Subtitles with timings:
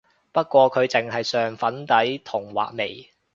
[0.31, 3.11] 不過佢淨係上粉底同畫眉